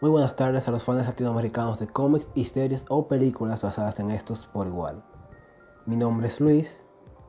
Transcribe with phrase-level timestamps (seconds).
[0.00, 4.10] Muy buenas tardes a los fans latinoamericanos de cómics y series o películas basadas en
[4.10, 5.04] estos por igual.
[5.86, 6.80] Mi nombre es Luis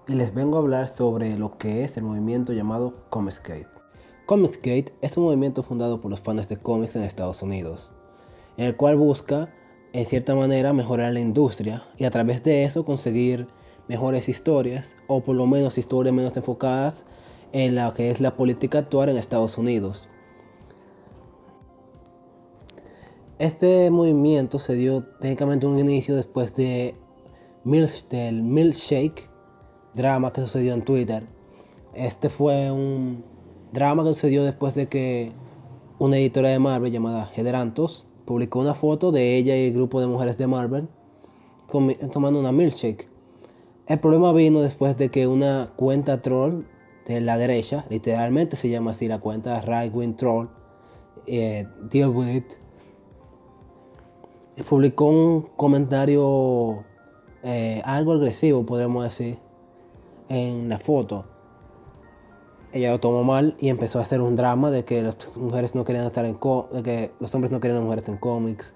[0.08, 3.68] y les vengo a hablar sobre lo que es el movimiento llamado Comicsgate.
[4.26, 7.92] Comicsgate es un movimiento fundado por los fans de cómics en Estados Unidos,
[8.58, 9.54] en el cual busca,
[9.94, 13.48] en cierta manera, mejorar la industria y a través de eso conseguir
[13.88, 17.06] mejores historias o por lo menos historias menos enfocadas
[17.54, 20.10] en lo que es la política actual en Estados Unidos.
[23.38, 26.96] Este movimiento se dio técnicamente un inicio después de
[28.10, 29.30] del milkshake
[29.94, 31.28] drama que sucedió en Twitter.
[31.94, 33.26] Este fue un
[33.74, 35.34] drama que sucedió después de que
[36.00, 40.08] una editora de Marvel llamada Hederantos publicó una foto de ella y el grupo de
[40.08, 40.88] mujeres de Marvel
[41.68, 43.10] tomando una milkshake.
[43.88, 46.64] El problema vino después de que una cuenta troll
[47.06, 50.48] de la derecha, literalmente se llama así la cuenta Right Wing Troll,
[51.28, 52.65] eh, Deal With It,
[54.64, 56.84] publicó un comentario
[57.44, 59.38] eh, algo agresivo, podemos decir,
[60.30, 61.26] en la foto.
[62.72, 65.86] Ella lo tomó mal y empezó a hacer un drama de que las mujeres no
[65.86, 66.38] querían estar en
[66.74, 68.74] de que los hombres no querían mujeres en cómics,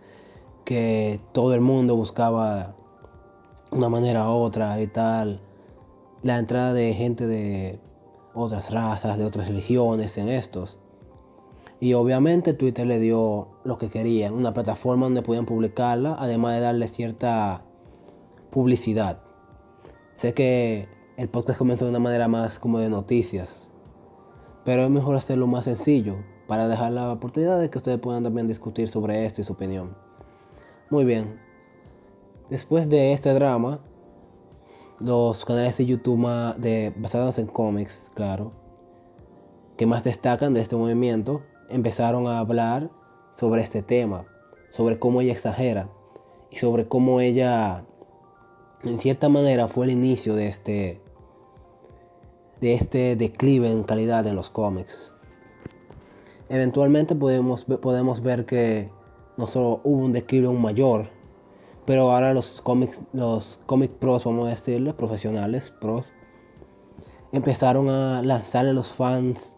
[0.66, 2.76] que todo el mundo buscaba
[3.72, 5.42] una manera u otra y tal.
[6.22, 7.80] La entrada de gente de
[8.34, 10.78] otras razas, de otras religiones en estos.
[11.82, 16.62] Y obviamente Twitter le dio lo que querían, una plataforma donde podían publicarla, además de
[16.62, 17.64] darle cierta
[18.50, 19.22] publicidad.
[20.16, 23.70] Sé que el podcast comenzó de una manera más como de noticias,
[24.66, 28.48] pero es mejor hacerlo más sencillo para dejar la oportunidad de que ustedes puedan también
[28.48, 29.96] discutir sobre esto y su opinión.
[30.90, 31.40] Muy bien,
[32.50, 33.80] después de este drama,
[35.00, 38.52] los canales de YouTube de, basados en cómics, claro,
[39.78, 42.90] que más destacan de este movimiento, empezaron a hablar
[43.34, 44.26] sobre este tema,
[44.72, 45.90] sobre cómo ella exagera
[46.52, 47.86] y sobre cómo ella,
[48.84, 51.02] en cierta manera, fue el inicio de este,
[52.60, 55.14] de este declive en calidad en los cómics.
[56.50, 58.90] Eventualmente podemos, podemos ver que
[59.38, 61.08] no solo hubo un declive aún mayor,
[61.86, 66.14] pero ahora los cómics, los comic pros, vamos a decirle, profesionales, pros,
[67.32, 69.56] empezaron a lanzarle a los fans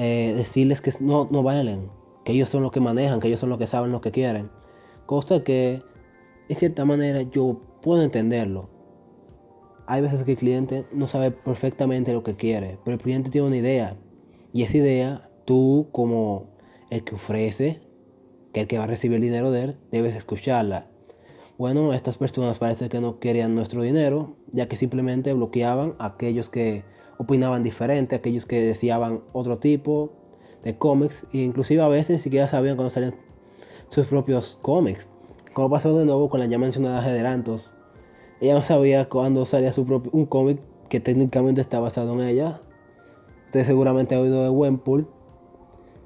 [0.00, 1.90] eh, decirles que no, no valen,
[2.24, 4.48] que ellos son los que manejan, que ellos son los que saben lo que quieren.
[5.06, 5.82] Cosa que,
[6.48, 8.70] de cierta manera, yo puedo entenderlo.
[9.88, 13.48] Hay veces que el cliente no sabe perfectamente lo que quiere, pero el cliente tiene
[13.48, 13.96] una idea.
[14.52, 16.46] Y esa idea, tú como
[16.90, 17.80] el que ofrece,
[18.52, 20.86] que el que va a recibir el dinero de él, debes escucharla.
[21.58, 26.50] Bueno, estas personas parece que no querían nuestro dinero, ya que simplemente bloqueaban a aquellos
[26.50, 26.84] que
[27.18, 30.10] opinaban diferente, aquellos que deseaban otro tipo
[30.64, 33.14] de cómics, e inclusive a veces ni siquiera sabían cuándo salían
[33.88, 35.12] sus propios cómics.
[35.52, 37.74] Como pasó de nuevo con la ya mencionada Hederantos.
[38.40, 42.60] Ella no sabía cuándo salía su propio, un cómic que técnicamente está basado en ella.
[43.46, 45.08] Usted seguramente ha oído de Wenpool.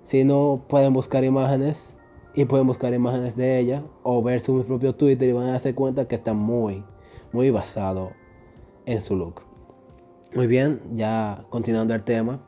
[0.04, 1.94] Si no, pueden buscar imágenes
[2.34, 5.74] y pueden buscar imágenes de ella o ver su propio Twitter y van a darse
[5.74, 6.82] cuenta que está muy,
[7.32, 8.12] muy basado
[8.86, 9.51] en su look.
[10.34, 12.40] Muy bien, ya continuando el tema.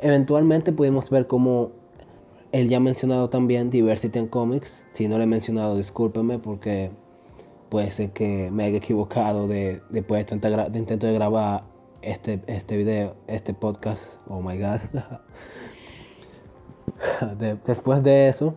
[0.00, 1.72] Eventualmente pudimos ver como
[2.52, 4.84] él ya mencionado también Diversity en Comics.
[4.92, 6.92] Si no le he mencionado, discúlpeme porque
[7.70, 10.38] puede ser que me haya equivocado de, después de,
[10.70, 11.64] de intento de grabar
[12.02, 14.14] este, este video, este podcast.
[14.28, 14.80] Oh my god.
[17.66, 18.54] después de eso,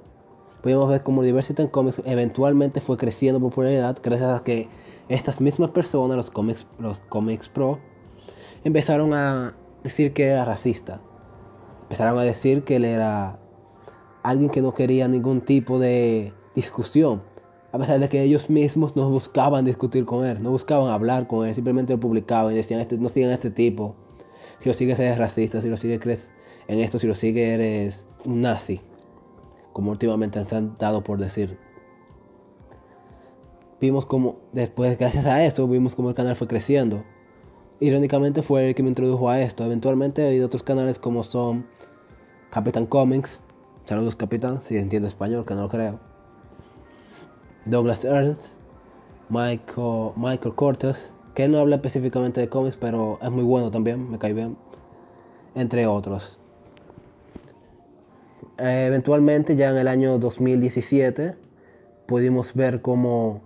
[0.62, 4.70] pudimos ver como Diversity en Comics eventualmente fue creciendo en popularidad gracias a que
[5.10, 7.80] estas mismas personas, los cómics, los comics pro,
[8.64, 11.02] empezaron a decir que era racista.
[11.84, 13.40] Empezaron a decir que él era
[14.24, 17.24] alguien que no quería ningún tipo de discusión.
[17.74, 21.48] A pesar de que ellos mismos no buscaban discutir con él, no buscaban hablar con
[21.48, 23.96] él, simplemente lo publicaban y decían, este, no sigan este tipo.
[24.60, 26.32] Si lo sigues eres racista, si lo sigues crees
[26.68, 28.82] en esto, si lo sigues eres un nazi.
[29.74, 31.58] Como últimamente se han dado por decir
[33.82, 37.04] vimos como después, gracias a eso, vimos como el canal fue creciendo.
[37.80, 39.66] Irónicamente fue el que me introdujo a esto.
[39.66, 41.66] Eventualmente hay otros canales como son
[42.52, 43.42] Capitán Comics.
[43.86, 46.00] Saludos Capitán, si entiende español, que no lo creo.
[47.66, 48.60] Douglas Ernst,
[49.30, 54.20] Michael, Michael Cortes, que no habla específicamente de cómics, pero es muy bueno también, me
[54.20, 54.58] cae bien.
[55.56, 56.41] Entre otros.
[58.62, 61.36] Eventualmente, ya en el año 2017,
[62.06, 63.42] pudimos ver cómo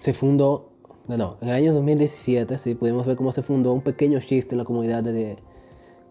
[0.00, 0.72] se fundó,
[1.08, 4.58] no, en el año 2017, sí, pudimos ver cómo se fundó un pequeño chiste en
[4.58, 5.38] la comunidad de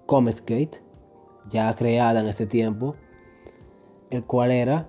[0.05, 0.81] Comicsgate,
[1.49, 2.95] ya creada en este tiempo,
[4.09, 4.87] el cual era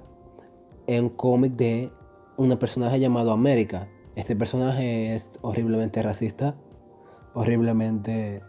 [0.89, 1.91] un cómic de
[2.37, 3.89] un personaje llamado América.
[4.15, 6.55] Este personaje es horriblemente racista,
[7.35, 8.43] horriblemente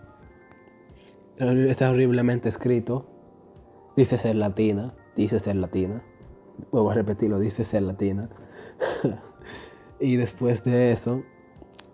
[1.37, 3.16] está horriblemente escrito.
[3.97, 6.03] Dice ser latina, dice ser latina.
[6.71, 8.29] Vuelvo a repetirlo, dice ser latina.
[9.99, 11.23] y después de eso,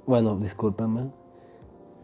[0.06, 1.12] bueno, discúlpenme.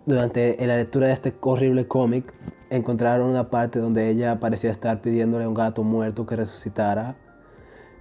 [0.05, 2.33] Durante la lectura de este horrible cómic,
[2.69, 7.17] encontraron una parte donde ella parecía estar pidiéndole a un gato muerto que resucitara.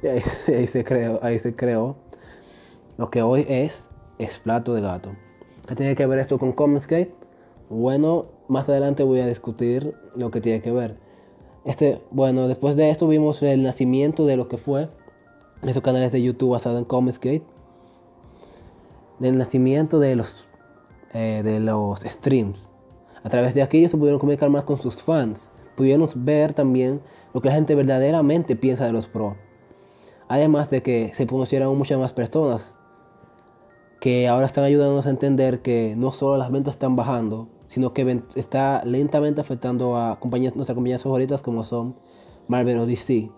[0.00, 0.06] Y
[0.52, 1.96] ahí, se creó, ahí se creó
[2.96, 5.16] lo que hoy es es plato de gato.
[5.66, 7.12] ¿Qué tiene que ver esto con Comicsgate?
[7.68, 11.07] Bueno, más adelante voy a discutir lo que tiene que ver.
[11.64, 14.88] Este, bueno, después de esto vimos el nacimiento de lo que fue
[15.62, 17.42] esos canales de YouTube basados en Comicsgate.
[19.18, 20.46] Del nacimiento de los,
[21.12, 22.70] eh, de los streams.
[23.24, 25.50] A través de aquí ellos se pudieron comunicar más con sus fans.
[25.76, 27.00] Pudieron ver también
[27.34, 29.34] lo que la gente verdaderamente piensa de los pros.
[30.28, 32.78] Además de que se conocieron muchas más personas
[34.00, 38.22] que ahora están ayudándonos a entender que no solo las ventas están bajando, sino que
[38.34, 41.96] está lentamente afectando a compañías, nuestras compañías favoritas como son
[42.48, 43.30] Marvel o DC.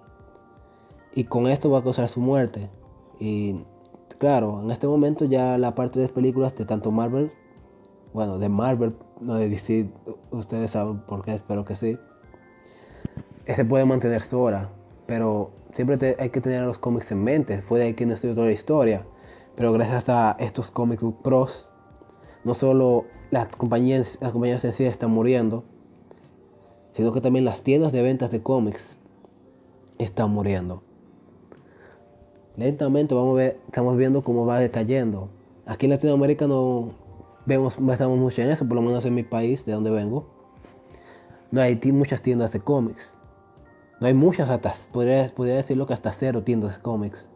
[1.15, 2.71] Y con esto va a causar su muerte.
[3.19, 3.61] Y
[4.19, 7.33] claro, en este momento ya la parte de las películas de tanto Marvel,
[8.13, 9.91] bueno, de Marvel, no de DC,
[10.31, 11.99] ustedes saben por qué, espero que sí.
[13.47, 14.71] Este puede mantenerse ahora,
[15.07, 17.63] pero siempre hay que tener los cómics en mente.
[17.63, 19.07] Fue de ahí que nació toda la historia.
[19.57, 21.69] Pero gracias a estos comic book pros,
[22.45, 25.65] no solo las compañías, las compañías en sí están muriendo,
[26.93, 28.97] sino que también las tiendas de ventas de cómics
[29.99, 30.83] están muriendo.
[32.57, 35.29] Lentamente vamos a ver, estamos viendo cómo va decayendo.
[35.67, 36.91] Aquí en Latinoamérica no
[37.47, 40.27] vemos, estamos mucho en eso, por lo menos en mi país, de donde vengo.
[41.53, 43.15] No hay muchas tiendas de cómics.
[44.01, 47.31] No hay muchas, hasta, podría, podría decirlo que hasta cero tiendas de cómics.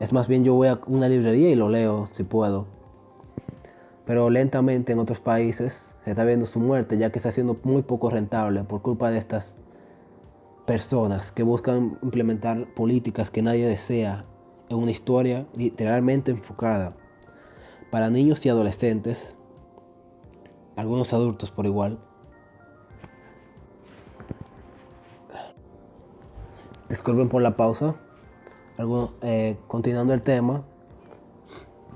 [0.00, 2.79] Es más bien yo voy a una librería y lo leo si puedo.
[4.06, 7.82] Pero lentamente en otros países se está viendo su muerte ya que está siendo muy
[7.82, 9.56] poco rentable por culpa de estas
[10.66, 14.24] personas que buscan implementar políticas que nadie desea
[14.68, 16.96] en una historia literalmente enfocada
[17.90, 19.36] para niños y adolescentes,
[20.76, 21.98] algunos adultos por igual.
[26.88, 27.96] Disculpen por la pausa.
[29.22, 30.64] Eh, continuando el tema,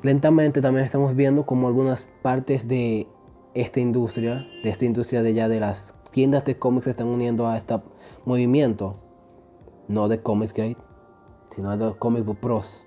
[0.05, 3.09] lentamente también estamos viendo como algunas partes de
[3.55, 7.49] esta industria, de esta industria de ya de las tiendas de cómics se están uniendo
[7.49, 7.81] a este
[8.25, 8.97] movimiento,
[9.89, 10.77] no de Comicsgate,
[11.55, 12.87] sino de los Comic Book Pros.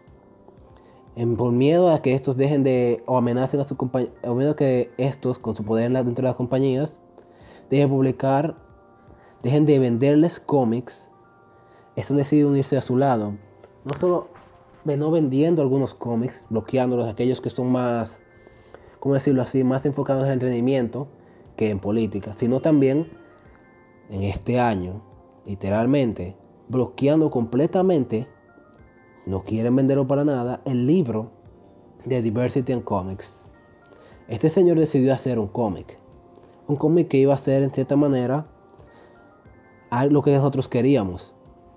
[1.38, 4.56] Por miedo a que estos dejen de o amenacen a su compañía, o miedo a
[4.56, 7.02] que estos con su poder dentro de las compañías
[7.72, 8.56] dejen de publicar,
[9.42, 11.10] dejen de venderles cómics,
[11.96, 13.34] estos deciden unirse a su lado
[13.88, 14.28] no solo
[14.96, 18.22] no vendiendo algunos cómics, bloqueándolos, aquellos que son más,
[19.00, 21.08] ¿cómo decirlo así?, más enfocados en entretenimiento
[21.58, 23.10] que en política, sino también
[24.10, 25.02] en este año,
[25.46, 26.38] literalmente,
[26.70, 28.28] bloqueando completamente,
[29.26, 31.32] no quieren venderlo para nada, el libro
[32.06, 33.36] de Diversity and Comics.
[34.28, 35.98] Este señor decidió hacer un cómic,
[36.68, 38.46] un cómic que iba a ser en cierta manera
[40.10, 41.34] lo que nosotros queríamos,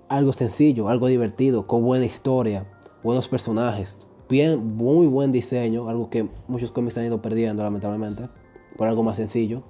[0.09, 2.65] algo sencillo, algo divertido, con buena historia,
[3.03, 3.97] buenos personajes,
[4.29, 8.29] bien, muy buen diseño, algo que muchos cómics han ido perdiendo lamentablemente,
[8.77, 9.63] por algo más sencillo.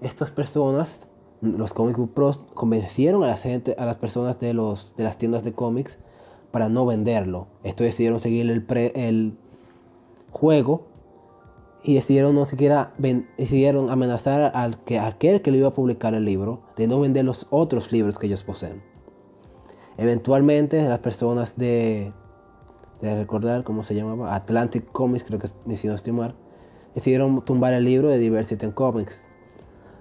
[0.00, 1.08] Estas personas,
[1.40, 5.18] los Comic Book Pros, convencieron a la gente, a las personas de, los, de las
[5.18, 5.98] tiendas de cómics
[6.50, 7.46] para no venderlo.
[7.62, 9.38] Esto decidieron seguir el, el
[10.30, 10.86] juego
[11.82, 12.92] y decidieron no siquiera
[13.38, 17.24] decidieron amenazar al que aquel que le iba a publicar el libro de no vender
[17.24, 18.89] los otros libros que ellos poseen.
[20.00, 22.12] Eventualmente las personas de
[23.00, 26.34] de recordar cómo se llamaba Atlantic Comics creo que decidió estimar
[26.94, 29.26] decidieron tumbar el libro de Diversity in Comics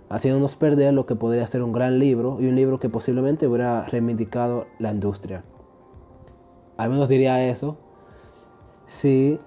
[0.10, 3.84] haciéndonos perder lo que podría ser un gran libro y un libro que posiblemente hubiera
[3.86, 5.44] reivindicado la industria.
[6.78, 7.78] Al menos diría eso
[8.88, 9.40] si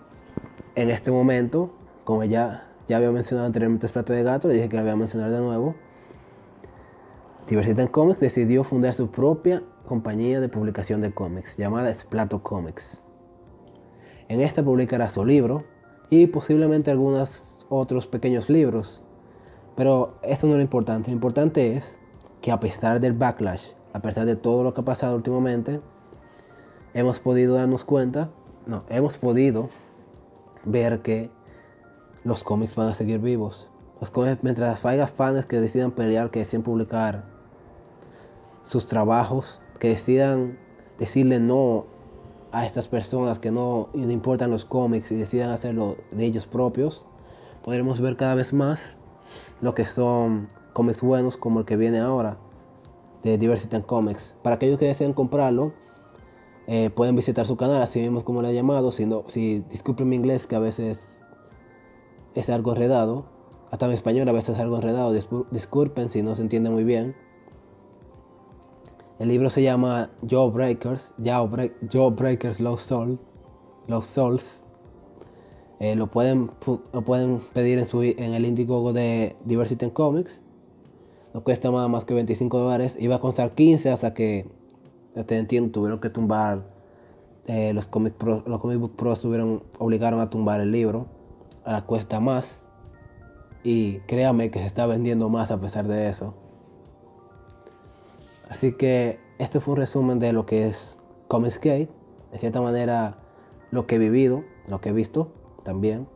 [0.77, 1.73] en este momento
[2.05, 4.97] como ya, ya había mencionado anteriormente Plato de Gato, le dije que la voy a
[4.97, 5.75] mencionar de nuevo.
[7.49, 13.03] Diversity Comics decidió fundar su propia compañía de publicación de cómics llamada Splato Comics.
[14.29, 15.65] En esta publicará su libro
[16.11, 19.03] y posiblemente algunos otros pequeños libros.
[19.77, 21.11] Pero esto no es lo importante.
[21.11, 21.99] Lo importante es
[22.43, 25.81] que a pesar del backlash, a pesar de todo lo que ha pasado últimamente,
[26.93, 28.31] hemos podido darnos cuenta,
[28.67, 29.71] no, hemos podido
[30.65, 31.31] ver que
[32.25, 33.69] los cómics van a seguir vivos.
[34.01, 37.25] Los cómics, mientras haya fans que decidan pelear, que deciden publicar
[38.63, 40.59] sus trabajos que decidan
[40.97, 41.87] decirle no
[42.53, 47.05] a estas personas que no importan los cómics y decidan hacerlo de ellos propios,
[47.65, 48.97] podremos ver cada vez más
[49.61, 52.37] lo que son cómics buenos como el que viene ahora
[53.25, 54.37] de Diversity Comics.
[54.45, 55.73] Para aquellos que deseen comprarlo,
[56.69, 58.93] eh, pueden visitar su canal, así mismo como lo he llamado.
[58.93, 61.19] Si, si disculpen mi inglés, que a veces
[62.37, 63.25] es algo enredado,
[63.73, 65.13] hasta en español a veces es algo enredado,
[65.51, 67.17] disculpen si no se entiende muy bien.
[69.23, 73.21] El libro se llama Jawbreakers, Jawbreakers Lost, Soul,
[73.87, 74.65] Lost Souls.
[75.79, 76.51] Eh, lo, pueden,
[76.93, 80.41] lo pueden pedir en, su, en el Indiegogo de Diversity Comics.
[81.35, 82.97] No cuesta nada más que 25 dólares.
[82.99, 84.51] Iba a costar 15 hasta que,
[85.25, 86.65] te entiendo, tuvieron que tumbar.
[87.47, 91.07] Eh, los, comic los Comic Book Pros tuvieron, obligaron a tumbar el libro.
[91.65, 92.67] Ahora cuesta más.
[93.63, 96.42] Y créame que se está vendiendo más a pesar de eso.
[98.49, 101.91] Así que este fue un resumen de lo que es Comics Gate.
[102.31, 103.19] De cierta manera,
[103.71, 105.33] lo que he vivido, lo que he visto
[105.63, 106.07] también.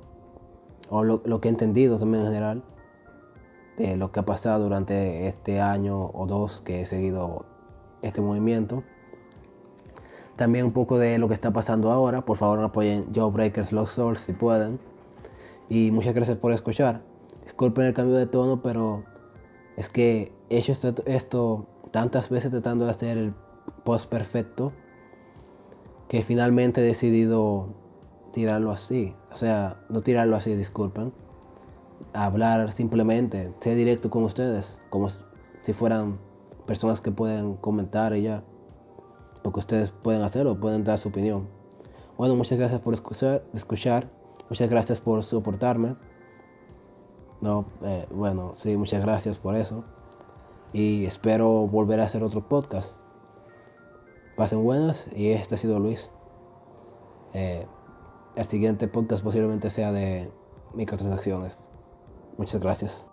[0.88, 2.62] O lo, lo que he entendido también en general
[3.76, 7.45] de lo que ha pasado durante este año o dos que he seguido
[8.02, 8.83] este movimiento.
[10.37, 12.25] También un poco de lo que está pasando ahora.
[12.25, 14.78] Por favor, apoyen Joe Breakers Lost Souls si pueden.
[15.68, 17.02] Y muchas gracias por escuchar.
[17.42, 19.04] Disculpen el cambio de tono, pero
[19.76, 20.73] es que he hecho
[21.06, 23.32] esto, tantas veces tratando de hacer el
[23.82, 24.74] post perfecto
[26.08, 27.70] que finalmente he decidido
[28.34, 29.14] tirarlo así.
[29.32, 31.14] O sea, no tirarlo así, disculpen
[32.12, 36.18] hablar simplemente, ser directo con ustedes, como si fueran
[36.66, 38.42] personas que pueden comentar y ya.
[39.42, 41.48] Porque ustedes pueden hacerlo, pueden dar su opinión.
[42.18, 44.10] Bueno, muchas gracias por escuchar, escuchar.
[44.50, 45.96] muchas gracias por soportarme.
[47.40, 49.82] No, eh, bueno, sí, muchas gracias por eso.
[50.73, 52.90] Y espero volver a hacer otro podcast.
[54.37, 56.11] Pasen buenas y este ha sido Luis.
[57.32, 57.66] Eh,
[58.35, 60.30] el siguiente podcast posiblemente sea de
[60.75, 61.70] microtransacciones.
[62.37, 63.08] Muchas gracias.